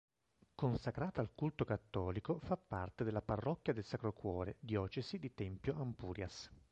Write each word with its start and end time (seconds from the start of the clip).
Consacrata 0.55 1.21
al 1.21 1.29
culto 1.35 1.63
cattolico, 1.63 2.39
fa 2.39 2.57
parte 2.57 3.03
della 3.03 3.21
parrocchia 3.21 3.71
del 3.71 3.83
Sacro 3.83 4.11
Cuore, 4.11 4.55
diocesi 4.59 5.19
di 5.19 5.31
Tempio-Ampurias. 5.35 6.49